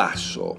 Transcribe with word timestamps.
Vaso. 0.00 0.56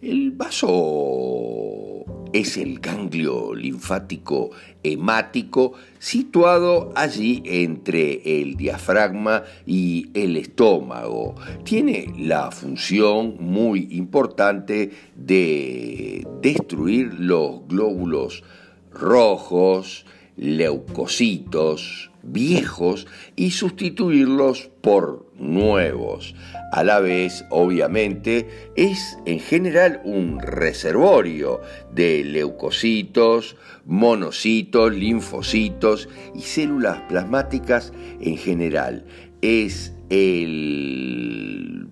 El 0.00 0.30
vaso 0.30 2.04
es 2.32 2.56
el 2.56 2.78
ganglio 2.78 3.52
linfático 3.56 4.50
hemático 4.84 5.72
situado 5.98 6.92
allí 6.94 7.42
entre 7.44 8.40
el 8.40 8.56
diafragma 8.56 9.42
y 9.66 10.10
el 10.14 10.36
estómago. 10.36 11.34
Tiene 11.64 12.12
la 12.16 12.52
función 12.52 13.38
muy 13.40 13.88
importante 13.90 14.92
de 15.16 16.24
destruir 16.40 17.14
los 17.18 17.66
glóbulos 17.66 18.44
rojos, 18.92 20.06
leucocitos, 20.36 22.11
viejos 22.22 23.06
y 23.36 23.50
sustituirlos 23.50 24.70
por 24.80 25.26
nuevos. 25.36 26.34
A 26.72 26.84
la 26.84 27.00
vez, 27.00 27.44
obviamente, 27.50 28.48
es 28.76 29.18
en 29.26 29.40
general 29.40 30.00
un 30.04 30.40
reservorio 30.40 31.60
de 31.92 32.24
leucocitos, 32.24 33.56
monocitos, 33.84 34.94
linfocitos 34.94 36.08
y 36.34 36.42
células 36.42 37.00
plasmáticas 37.08 37.92
en 38.20 38.36
general. 38.36 39.04
Es 39.42 39.94
el 40.08 41.88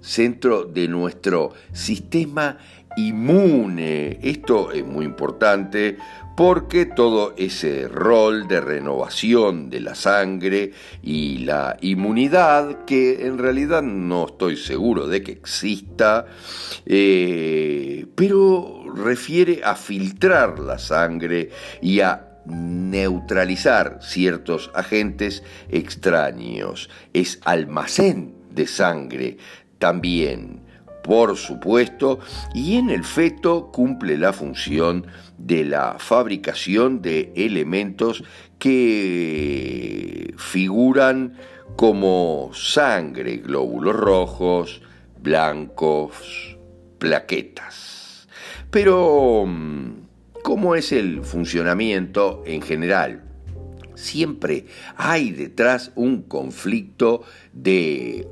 centro 0.00 0.64
de 0.64 0.88
nuestro 0.88 1.52
sistema 1.72 2.58
inmune. 2.96 4.18
Esto 4.22 4.72
es 4.72 4.84
muy 4.84 5.04
importante 5.04 5.96
porque 6.36 6.86
todo 6.86 7.34
ese 7.36 7.88
rol 7.88 8.48
de 8.48 8.60
renovación 8.60 9.70
de 9.70 9.80
la 9.80 9.94
sangre 9.94 10.72
y 11.02 11.38
la 11.38 11.76
inmunidad, 11.80 12.84
que 12.84 13.26
en 13.26 13.38
realidad 13.38 13.82
no 13.82 14.26
estoy 14.26 14.56
seguro 14.56 15.06
de 15.06 15.22
que 15.22 15.32
exista, 15.32 16.26
eh, 16.86 18.06
pero 18.14 18.84
refiere 18.94 19.60
a 19.64 19.74
filtrar 19.74 20.58
la 20.58 20.78
sangre 20.78 21.50
y 21.80 22.00
a 22.00 22.28
neutralizar 22.46 23.98
ciertos 24.02 24.70
agentes 24.74 25.42
extraños. 25.68 26.90
Es 27.12 27.38
almacén 27.44 28.34
de 28.50 28.66
sangre 28.66 29.36
también 29.78 30.61
por 31.02 31.36
supuesto, 31.36 32.20
y 32.54 32.76
en 32.76 32.90
el 32.90 33.04
feto 33.04 33.70
cumple 33.72 34.16
la 34.16 34.32
función 34.32 35.06
de 35.36 35.64
la 35.64 35.96
fabricación 35.98 37.02
de 37.02 37.32
elementos 37.34 38.22
que 38.58 40.34
figuran 40.38 41.36
como 41.76 42.50
sangre, 42.54 43.38
glóbulos 43.38 43.96
rojos, 43.96 44.82
blancos, 45.20 46.56
plaquetas. 46.98 48.28
Pero, 48.70 49.46
¿cómo 50.42 50.74
es 50.74 50.92
el 50.92 51.24
funcionamiento 51.24 52.42
en 52.46 52.62
general? 52.62 53.24
Siempre 53.94 54.66
hay 54.96 55.30
detrás 55.30 55.92
un 55.94 56.22
conflicto 56.22 57.22
de 57.52 58.26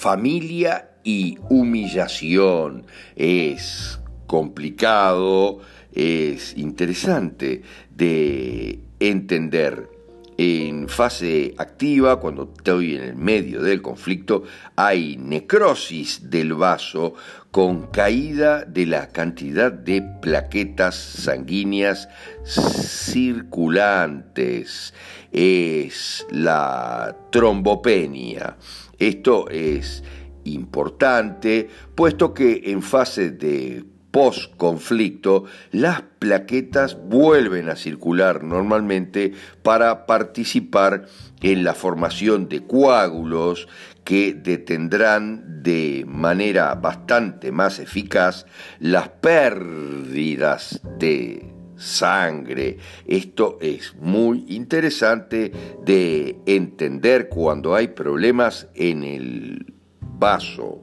familia 0.00 0.92
y 1.04 1.38
humillación. 1.50 2.86
Es 3.16 4.00
complicado, 4.26 5.58
es 5.92 6.56
interesante 6.56 7.60
de 7.94 8.80
entender. 8.98 9.90
En 10.38 10.88
fase 10.88 11.54
activa, 11.58 12.18
cuando 12.18 12.50
estoy 12.56 12.94
en 12.94 13.02
el 13.02 13.14
medio 13.14 13.62
del 13.62 13.82
conflicto, 13.82 14.44
hay 14.74 15.18
necrosis 15.18 16.30
del 16.30 16.54
vaso 16.54 17.12
con 17.50 17.88
caída 17.88 18.64
de 18.64 18.86
la 18.86 19.08
cantidad 19.08 19.70
de 19.70 20.00
plaquetas 20.22 20.94
sanguíneas 20.94 22.08
circulantes. 22.46 24.94
Es 25.30 26.26
la 26.30 27.14
trombopenia. 27.30 28.56
Esto 29.00 29.48
es 29.48 30.04
importante, 30.44 31.68
puesto 31.94 32.32
que 32.32 32.62
en 32.66 32.82
fase 32.82 33.30
de 33.30 33.84
post-conflicto 34.10 35.44
las 35.70 36.02
plaquetas 36.18 36.98
vuelven 37.00 37.68
a 37.68 37.76
circular 37.76 38.42
normalmente 38.42 39.32
para 39.62 40.06
participar 40.06 41.06
en 41.40 41.64
la 41.64 41.74
formación 41.74 42.48
de 42.48 42.66
coágulos 42.66 43.68
que 44.04 44.34
detendrán 44.34 45.62
de 45.62 46.04
manera 46.06 46.74
bastante 46.74 47.52
más 47.52 47.78
eficaz 47.78 48.46
las 48.80 49.08
pérdidas 49.08 50.80
de 50.98 51.59
sangre. 51.80 52.76
Esto 53.06 53.58
es 53.60 53.94
muy 53.96 54.44
interesante 54.48 55.50
de 55.84 56.36
entender 56.46 57.28
cuando 57.28 57.74
hay 57.74 57.88
problemas 57.88 58.68
en 58.74 59.02
el 59.02 59.72
vaso. 60.00 60.80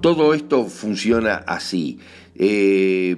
Todo 0.00 0.34
esto 0.34 0.64
funciona 0.66 1.36
así. 1.46 2.00
Eh, 2.34 3.16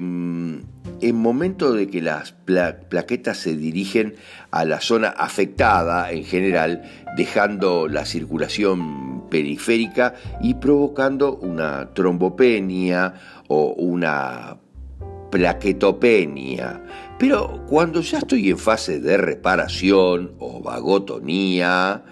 en 1.03 1.17
momento 1.17 1.73
de 1.73 1.89
que 1.89 2.03
las 2.03 2.33
plaquetas 2.33 3.39
se 3.39 3.57
dirigen 3.57 4.17
a 4.51 4.65
la 4.65 4.81
zona 4.81 5.09
afectada 5.09 6.11
en 6.13 6.25
general, 6.25 6.83
dejando 7.17 7.89
la 7.89 8.05
circulación 8.05 9.10
periférica 9.31 10.15
y 10.43 10.55
provocando 10.55 11.37
una 11.37 11.95
trombopenia 11.95 13.15
o 13.49 13.75
una 13.79 14.59
plaquetopenia. 15.31 16.83
Pero 17.19 17.65
cuando 17.67 18.01
ya 18.01 18.19
estoy 18.19 18.51
en 18.51 18.59
fase 18.59 19.01
de 19.01 19.17
reparación 19.17 20.33
o 20.39 20.61
vagotonía, 20.61 22.03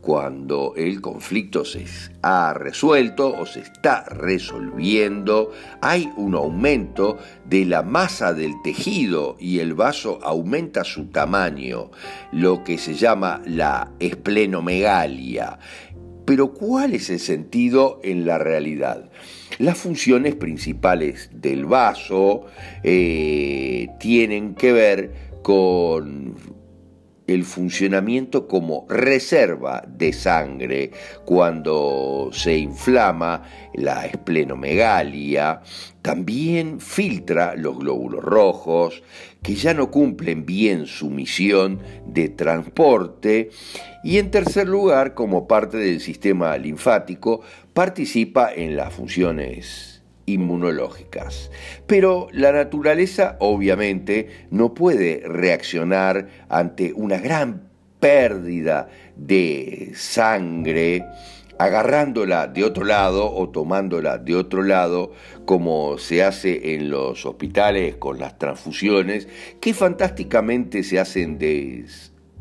cuando 0.00 0.72
el 0.76 1.00
conflicto 1.00 1.64
se 1.64 1.84
ha 2.22 2.54
resuelto 2.54 3.28
o 3.28 3.44
se 3.44 3.60
está 3.60 4.04
resolviendo, 4.04 5.52
hay 5.82 6.10
un 6.16 6.34
aumento 6.34 7.18
de 7.44 7.66
la 7.66 7.82
masa 7.82 8.32
del 8.32 8.54
tejido 8.62 9.36
y 9.38 9.58
el 9.58 9.74
vaso 9.74 10.18
aumenta 10.22 10.82
su 10.84 11.06
tamaño, 11.06 11.90
lo 12.32 12.64
que 12.64 12.78
se 12.78 12.94
llama 12.94 13.42
la 13.44 13.92
esplenomegalia. 13.98 15.58
Pero 16.28 16.52
¿cuál 16.52 16.92
es 16.92 17.08
el 17.08 17.20
sentido 17.20 18.00
en 18.04 18.26
la 18.26 18.36
realidad? 18.36 19.08
Las 19.56 19.78
funciones 19.78 20.34
principales 20.34 21.30
del 21.32 21.64
vaso 21.64 22.44
eh, 22.82 23.88
tienen 23.98 24.54
que 24.54 24.72
ver 24.72 25.14
con 25.40 26.34
el 27.28 27.44
funcionamiento 27.44 28.48
como 28.48 28.86
reserva 28.88 29.84
de 29.86 30.12
sangre 30.12 30.90
cuando 31.24 32.30
se 32.32 32.56
inflama 32.56 33.42
la 33.74 34.06
esplenomegalia, 34.06 35.60
también 36.02 36.80
filtra 36.80 37.54
los 37.54 37.78
glóbulos 37.78 38.24
rojos 38.24 39.02
que 39.42 39.54
ya 39.54 39.74
no 39.74 39.90
cumplen 39.90 40.46
bien 40.46 40.86
su 40.86 41.10
misión 41.10 41.80
de 42.06 42.30
transporte 42.30 43.50
y 44.02 44.18
en 44.18 44.30
tercer 44.30 44.66
lugar, 44.66 45.14
como 45.14 45.46
parte 45.46 45.76
del 45.76 46.00
sistema 46.00 46.56
linfático, 46.56 47.42
participa 47.74 48.52
en 48.52 48.74
las 48.74 48.94
funciones 48.94 49.97
inmunológicas. 50.32 51.50
Pero 51.86 52.28
la 52.32 52.52
naturaleza 52.52 53.36
obviamente 53.40 54.28
no 54.50 54.74
puede 54.74 55.22
reaccionar 55.26 56.28
ante 56.48 56.92
una 56.92 57.18
gran 57.18 57.68
pérdida 58.00 58.88
de 59.16 59.92
sangre 59.94 61.04
agarrándola 61.58 62.46
de 62.46 62.62
otro 62.62 62.84
lado 62.84 63.34
o 63.34 63.48
tomándola 63.48 64.18
de 64.18 64.36
otro 64.36 64.62
lado, 64.62 65.12
como 65.44 65.98
se 65.98 66.22
hace 66.22 66.74
en 66.74 66.88
los 66.88 67.26
hospitales 67.26 67.96
con 67.96 68.18
las 68.18 68.38
transfusiones, 68.38 69.26
que 69.60 69.74
fantásticamente 69.74 70.84
se 70.84 71.00
hacen 71.00 71.36
de 71.38 71.84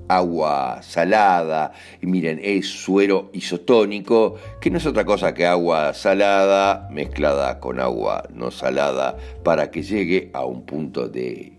agua 0.08 0.82
salada, 0.82 1.74
y 2.02 2.08
miren, 2.08 2.40
es 2.44 2.68
suero 2.68 3.30
isotónico, 3.34 4.36
que 4.60 4.70
no 4.70 4.78
es 4.78 4.86
otra 4.86 5.06
cosa 5.06 5.34
que 5.34 5.46
agua 5.46 5.94
salada 5.94 6.88
mezclada 6.92 7.60
con 7.60 7.80
agua 7.80 8.24
no 8.34 8.52
salada 8.52 9.18
para 9.44 9.72
que 9.72 9.84
llegue 9.84 10.30
a 10.34 10.46
un 10.46 10.66
punto 10.66 11.08
de 11.08 11.54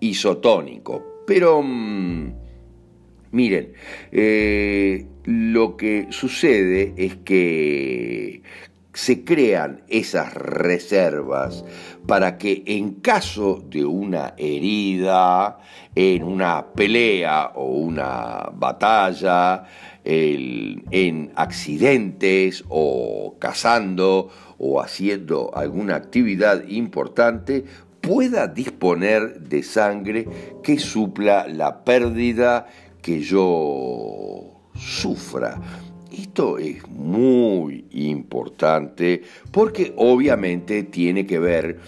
isotónico. 0.00 1.22
Pero, 1.26 1.62
mm, 1.62 2.32
miren, 3.32 3.72
eh, 4.12 5.06
lo 5.24 5.76
que 5.76 6.06
sucede 6.10 6.92
es 6.96 7.16
que 7.16 8.42
se 8.94 9.24
crean 9.24 9.82
esas 9.88 10.32
reservas 10.32 11.64
para 12.06 12.38
que 12.38 12.62
en 12.66 12.94
caso 12.94 13.62
de 13.68 13.84
una 13.84 14.34
herida, 14.38 15.58
en 15.94 16.22
una 16.22 16.66
pelea 16.74 17.52
o 17.54 17.66
una 17.66 18.50
batalla, 18.54 19.64
en 20.04 21.32
accidentes 21.34 22.64
o 22.68 23.36
cazando 23.38 24.30
o 24.58 24.80
haciendo 24.80 25.50
alguna 25.54 25.96
actividad 25.96 26.66
importante, 26.68 27.64
pueda 28.00 28.46
disponer 28.46 29.40
de 29.40 29.62
sangre 29.62 30.28
que 30.62 30.78
supla 30.78 31.46
la 31.48 31.84
pérdida 31.84 32.66
que 33.00 33.20
yo 33.20 34.60
sufra. 34.74 35.60
Esto 36.16 36.58
es 36.58 36.86
muy 36.88 37.86
importante 37.90 39.22
porque 39.50 39.92
obviamente 39.96 40.84
tiene 40.84 41.26
que 41.26 41.40
ver 41.40 41.80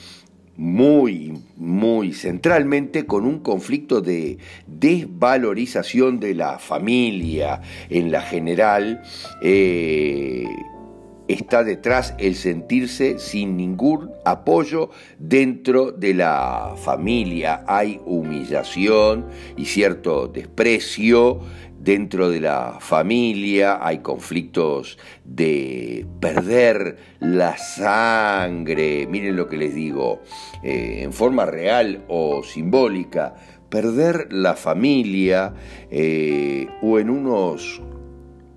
muy, 0.57 1.35
muy 1.57 2.13
centralmente 2.13 3.07
con 3.07 3.25
un 3.25 3.39
conflicto 3.39 4.01
de 4.01 4.39
desvalorización 4.67 6.19
de 6.19 6.35
la 6.35 6.59
familia 6.59 7.61
en 7.89 8.11
la 8.11 8.23
general. 8.23 9.03
Eh, 9.43 10.47
está 11.29 11.63
detrás 11.63 12.15
el 12.19 12.35
sentirse 12.35 13.19
sin 13.19 13.57
ningún 13.57 14.11
apoyo 14.25 14.91
dentro 15.19 15.93
de 15.93 16.15
la 16.15 16.75
familia. 16.77 17.63
Hay 17.69 18.01
humillación 18.05 19.27
y 19.57 19.67
cierto 19.67 20.27
desprecio 20.27 21.43
dentro 21.87 22.29
de 22.29 22.41
la 22.41 22.79
familia, 22.81 23.79
hay 23.81 23.99
conflictos 23.99 24.99
de 25.25 26.05
perder 26.21 26.99
la 27.21 27.57
sangre, 27.57 29.07
miren 29.07 29.37
lo 29.37 29.47
que 29.47 29.57
les 29.57 29.73
digo, 29.73 30.21
eh, 30.65 31.03
en 31.03 31.13
forma 31.13 31.47
real 31.47 32.05
o 32.09 32.43
simbólica, 32.43 33.37
perder 33.69 34.33
la 34.33 34.57
familia 34.57 35.55
eh, 35.89 36.67
o 36.83 36.99
en 36.99 37.09
unos 37.09 37.81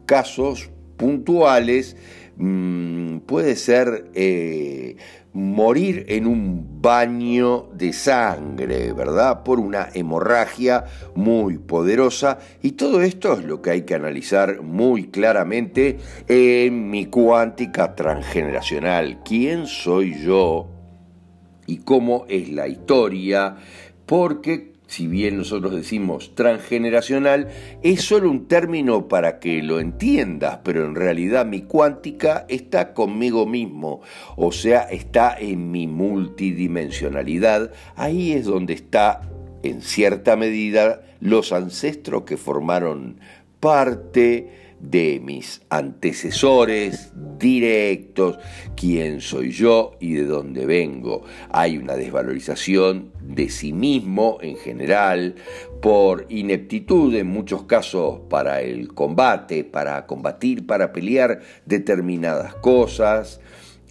casos 0.07 0.71
puntuales 0.97 1.97
mm, 2.39 3.19
puede 3.19 3.55
ser 3.55 4.09
eh, 4.15 4.97
morir 5.33 6.05
en 6.09 6.25
un 6.25 6.81
baño 6.81 7.69
de 7.73 7.93
sangre, 7.93 8.93
¿verdad? 8.93 9.43
Por 9.43 9.59
una 9.59 9.89
hemorragia 9.93 10.85
muy 11.15 11.57
poderosa. 11.57 12.39
Y 12.61 12.71
todo 12.71 13.01
esto 13.01 13.33
es 13.33 13.45
lo 13.45 13.61
que 13.61 13.71
hay 13.71 13.81
que 13.83 13.95
analizar 13.95 14.61
muy 14.61 15.07
claramente 15.07 15.99
en 16.27 16.89
mi 16.89 17.05
cuántica 17.05 17.95
transgeneracional. 17.95 19.21
¿Quién 19.23 19.67
soy 19.67 20.19
yo? 20.23 20.67
¿Y 21.67 21.77
cómo 21.77 22.25
es 22.27 22.49
la 22.49 22.67
historia? 22.67 23.57
Porque 24.07 24.73
si 24.89 25.05
bien 25.05 25.37
nosotros 25.37 25.75
decimos 25.75 26.33
transgeneracional, 26.33 27.49
es 27.83 28.01
solo 28.01 28.31
un 28.31 28.47
término 28.47 29.07
para 29.07 29.39
que 29.39 29.61
lo 29.61 29.79
entiendas, 29.79 30.61
pero 30.63 30.83
en 30.83 30.95
realidad 30.95 31.45
mi 31.45 31.61
cuántica 31.61 32.47
está 32.49 32.95
conmigo 32.95 33.45
mismo, 33.45 34.01
o 34.35 34.51
sea, 34.51 34.81
está 34.81 35.37
en 35.39 35.69
mi 35.69 35.85
multidimensionalidad, 35.85 37.71
ahí 37.95 38.31
es 38.31 38.45
donde 38.45 38.73
está, 38.73 39.21
en 39.61 39.83
cierta 39.83 40.35
medida, 40.35 41.03
los 41.19 41.53
ancestros 41.53 42.23
que 42.23 42.37
formaron 42.37 43.19
parte 43.59 44.68
de 44.79 45.19
mis 45.23 45.61
antecesores 45.69 47.11
directos, 47.37 48.37
quién 48.75 49.21
soy 49.21 49.51
yo 49.51 49.97
y 49.99 50.13
de 50.13 50.25
dónde 50.25 50.65
vengo. 50.65 51.23
Hay 51.51 51.77
una 51.77 51.95
desvalorización 51.95 53.11
de 53.21 53.49
sí 53.49 53.73
mismo 53.73 54.37
en 54.41 54.57
general 54.57 55.35
por 55.81 56.25
ineptitud 56.29 57.13
en 57.15 57.27
muchos 57.27 57.63
casos 57.63 58.21
para 58.29 58.61
el 58.61 58.93
combate, 58.93 59.63
para 59.63 60.05
combatir, 60.05 60.65
para 60.65 60.91
pelear 60.91 61.41
determinadas 61.65 62.55
cosas, 62.55 63.39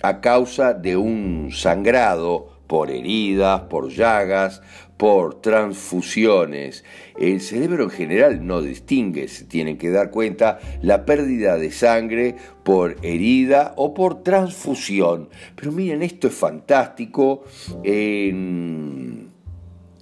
a 0.02 0.20
causa 0.20 0.74
de 0.74 0.96
un 0.96 1.50
sangrado 1.52 2.47
por 2.68 2.90
heridas, 2.92 3.62
por 3.62 3.88
llagas, 3.88 4.62
por 4.96 5.40
transfusiones. 5.40 6.84
El 7.16 7.40
cerebro 7.40 7.84
en 7.84 7.90
general 7.90 8.46
no 8.46 8.60
distingue, 8.60 9.26
se 9.26 9.44
tienen 9.44 9.78
que 9.78 9.90
dar 9.90 10.10
cuenta 10.10 10.60
la 10.82 11.04
pérdida 11.04 11.56
de 11.56 11.72
sangre 11.72 12.36
por 12.62 12.96
herida 13.02 13.72
o 13.76 13.94
por 13.94 14.22
transfusión. 14.22 15.30
Pero 15.56 15.72
miren, 15.72 16.02
esto 16.02 16.28
es 16.28 16.34
fantástico. 16.34 17.44
En 17.82 19.30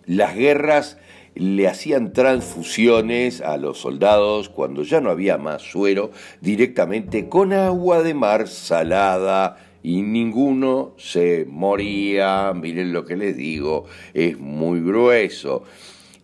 las 0.07 0.35
guerras 0.35 0.99
le 1.37 1.69
hacían 1.69 2.15
transfusiones 2.15 3.43
a 3.43 3.59
los 3.59 3.79
soldados 3.79 4.49
cuando 4.49 4.83
ya 4.83 5.03
no 5.03 5.11
había 5.11 5.37
más 5.37 5.61
suero 5.61 6.11
directamente 6.41 7.29
con 7.29 7.53
agua 7.53 8.03
de 8.03 8.15
mar 8.15 8.49
salada 8.49 9.59
y 9.87 10.02
ninguno 10.02 10.95
se 10.97 11.47
moría, 11.49 12.52
miren 12.52 12.93
lo 12.93 13.05
que 13.05 13.14
les 13.14 13.37
digo, 13.37 13.85
es 14.14 14.37
muy 14.37 14.81
grueso. 14.81 15.62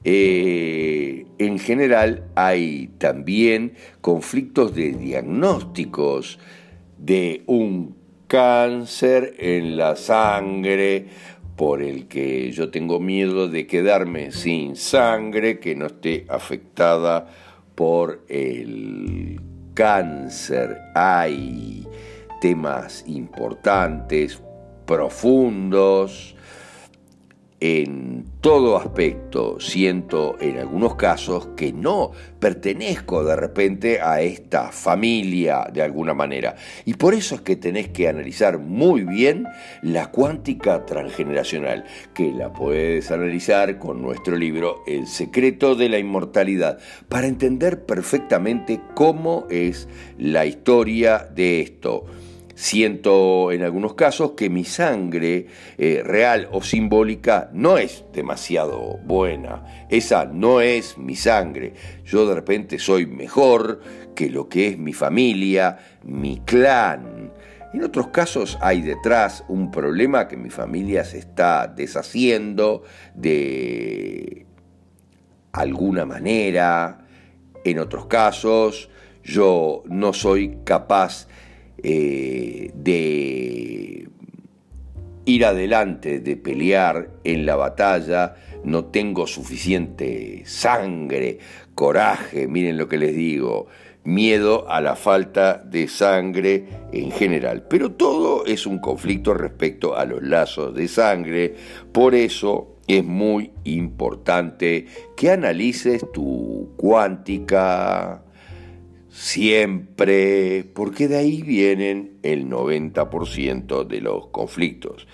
Eh, 0.02 1.26
en 1.38 1.60
general 1.60 2.24
hay 2.34 2.90
también 2.98 3.74
conflictos 4.00 4.74
de 4.74 4.94
diagnósticos 4.94 6.40
de 6.98 7.44
un 7.46 7.94
cáncer 8.26 9.36
en 9.38 9.76
la 9.76 9.94
sangre 9.94 11.06
por 11.54 11.82
el 11.82 12.08
que 12.08 12.50
yo 12.50 12.68
tengo 12.72 12.98
miedo 12.98 13.46
de 13.46 13.68
quedarme 13.68 14.32
sin 14.32 14.74
sangre 14.74 15.60
que 15.60 15.76
no 15.76 15.86
esté 15.86 16.26
afectada 16.28 17.28
por 17.76 18.24
el 18.28 19.40
cáncer. 19.74 20.78
Hay 20.96 21.86
temas 22.42 23.04
importantes, 23.06 24.42
profundos, 24.84 26.34
en 27.60 28.24
todo 28.40 28.76
aspecto 28.76 29.60
siento 29.60 30.34
en 30.40 30.58
algunos 30.58 30.96
casos 30.96 31.50
que 31.56 31.72
no 31.72 32.10
pertenezco 32.40 33.22
de 33.22 33.36
repente 33.36 34.00
a 34.00 34.20
esta 34.20 34.72
familia 34.72 35.68
de 35.72 35.82
alguna 35.82 36.14
manera. 36.14 36.56
Y 36.84 36.94
por 36.94 37.14
eso 37.14 37.36
es 37.36 37.42
que 37.42 37.54
tenés 37.54 37.90
que 37.90 38.08
analizar 38.08 38.58
muy 38.58 39.04
bien 39.04 39.46
la 39.80 40.10
cuántica 40.10 40.84
transgeneracional, 40.84 41.84
que 42.12 42.32
la 42.32 42.52
puedes 42.52 43.12
analizar 43.12 43.78
con 43.78 44.02
nuestro 44.02 44.34
libro 44.34 44.82
El 44.88 45.06
secreto 45.06 45.76
de 45.76 45.88
la 45.88 46.00
inmortalidad, 46.00 46.80
para 47.08 47.28
entender 47.28 47.86
perfectamente 47.86 48.80
cómo 48.96 49.46
es 49.50 49.88
la 50.18 50.46
historia 50.46 51.28
de 51.32 51.60
esto. 51.60 52.06
Siento 52.62 53.50
en 53.50 53.64
algunos 53.64 53.94
casos 53.94 54.34
que 54.36 54.48
mi 54.48 54.64
sangre 54.64 55.48
eh, 55.78 56.00
real 56.04 56.48
o 56.52 56.62
simbólica 56.62 57.50
no 57.52 57.76
es 57.76 58.04
demasiado 58.12 59.00
buena. 59.04 59.64
Esa 59.88 60.26
no 60.26 60.60
es 60.60 60.96
mi 60.96 61.16
sangre. 61.16 61.74
Yo 62.04 62.24
de 62.24 62.36
repente 62.36 62.78
soy 62.78 63.06
mejor 63.06 63.80
que 64.14 64.30
lo 64.30 64.48
que 64.48 64.68
es 64.68 64.78
mi 64.78 64.92
familia, 64.92 65.76
mi 66.04 66.40
clan. 66.44 67.32
En 67.74 67.82
otros 67.82 68.06
casos 68.10 68.56
hay 68.60 68.80
detrás 68.80 69.44
un 69.48 69.72
problema 69.72 70.28
que 70.28 70.36
mi 70.36 70.48
familia 70.48 71.02
se 71.02 71.18
está 71.18 71.66
deshaciendo 71.66 72.84
de 73.16 74.46
alguna 75.50 76.06
manera. 76.06 77.06
En 77.64 77.80
otros 77.80 78.06
casos 78.06 78.88
yo 79.24 79.82
no 79.86 80.12
soy 80.12 80.58
capaz 80.62 81.26
eh, 81.82 82.70
de 82.74 84.08
ir 85.24 85.44
adelante, 85.44 86.20
de 86.20 86.36
pelear 86.36 87.10
en 87.24 87.46
la 87.46 87.56
batalla, 87.56 88.34
no 88.64 88.86
tengo 88.86 89.26
suficiente 89.26 90.42
sangre, 90.46 91.38
coraje, 91.74 92.48
miren 92.48 92.76
lo 92.76 92.88
que 92.88 92.98
les 92.98 93.14
digo, 93.14 93.66
miedo 94.04 94.68
a 94.68 94.80
la 94.80 94.96
falta 94.96 95.58
de 95.58 95.88
sangre 95.88 96.64
en 96.92 97.10
general. 97.12 97.66
Pero 97.68 97.92
todo 97.92 98.44
es 98.46 98.66
un 98.66 98.78
conflicto 98.78 99.34
respecto 99.34 99.96
a 99.96 100.04
los 100.04 100.22
lazos 100.22 100.74
de 100.74 100.88
sangre, 100.88 101.54
por 101.92 102.14
eso 102.14 102.76
es 102.88 103.04
muy 103.04 103.52
importante 103.64 104.86
que 105.16 105.30
analices 105.30 106.04
tu 106.12 106.72
cuántica, 106.76 108.24
siempre, 109.12 110.64
porque 110.74 111.06
de 111.06 111.18
ahí 111.18 111.42
vienen 111.42 112.18
el 112.22 112.48
90% 112.48 113.86
de 113.86 114.00
los 114.00 114.28
conflictos. 114.28 115.06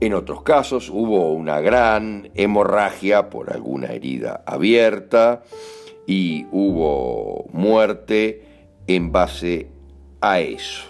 En 0.00 0.12
otros 0.12 0.42
casos 0.42 0.90
hubo 0.90 1.32
una 1.32 1.60
gran 1.60 2.30
hemorragia 2.34 3.30
por 3.30 3.52
alguna 3.52 3.88
herida 3.88 4.44
abierta 4.46 5.42
y 6.06 6.44
hubo 6.52 7.46
muerte 7.52 8.44
en 8.86 9.10
base 9.10 9.68
a 10.20 10.40
eso. 10.40 10.84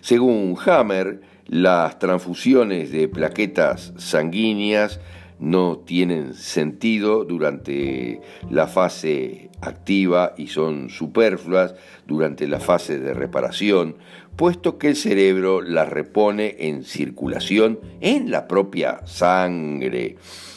Según 0.00 0.56
Hammer, 0.64 1.20
las 1.46 1.98
transfusiones 1.98 2.90
de 2.90 3.08
plaquetas 3.08 3.92
sanguíneas 3.98 5.00
no 5.38 5.78
tienen 5.78 6.34
sentido 6.34 7.24
durante 7.24 8.20
la 8.50 8.66
fase 8.66 9.50
activa 9.60 10.34
y 10.36 10.48
son 10.48 10.90
superfluas 10.90 11.74
durante 12.06 12.46
la 12.46 12.60
fase 12.60 12.98
de 12.98 13.14
reparación, 13.14 13.96
puesto 14.36 14.78
que 14.78 14.88
el 14.88 14.96
cerebro 14.96 15.60
las 15.60 15.88
repone 15.88 16.56
en 16.60 16.84
circulación 16.84 17.80
en 18.00 18.30
la 18.30 18.46
propia 18.46 19.06
sangre. 19.06 20.16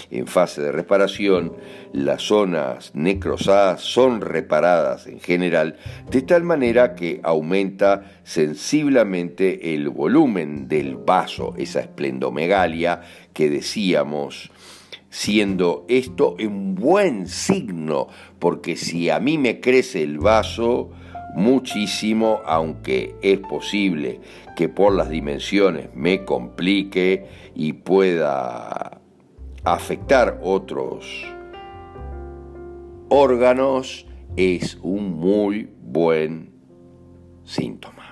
En 0.09 0.25
fase 0.25 0.61
de 0.61 0.71
reparación, 0.71 1.53
las 1.91 2.21
zonas 2.21 2.91
necrosadas 2.93 3.81
son 3.81 4.21
reparadas 4.21 5.05
en 5.07 5.19
general 5.19 5.75
de 6.09 6.21
tal 6.21 6.43
manera 6.43 6.95
que 6.95 7.19
aumenta 7.23 8.19
sensiblemente 8.23 9.73
el 9.73 9.89
volumen 9.89 10.69
del 10.69 10.95
vaso, 10.95 11.55
esa 11.57 11.81
esplendomegalia 11.81 13.01
que 13.33 13.49
decíamos 13.49 14.49
siendo 15.17 15.83
esto 15.87 16.35
un 16.39 16.75
buen 16.75 17.25
signo, 17.25 18.07
porque 18.37 18.75
si 18.75 19.09
a 19.09 19.19
mí 19.19 19.39
me 19.39 19.59
crece 19.59 20.03
el 20.03 20.19
vaso 20.19 20.91
muchísimo, 21.33 22.41
aunque 22.45 23.15
es 23.23 23.39
posible 23.39 24.21
que 24.55 24.69
por 24.69 24.93
las 24.93 25.09
dimensiones 25.09 25.89
me 25.95 26.23
complique 26.23 27.25
y 27.55 27.73
pueda 27.73 29.01
afectar 29.63 30.39
otros 30.43 31.25
órganos, 33.09 34.05
es 34.35 34.77
un 34.83 35.13
muy 35.17 35.67
buen 35.81 36.51
síntoma. 37.43 38.06